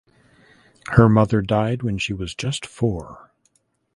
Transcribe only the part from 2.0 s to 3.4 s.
was just four.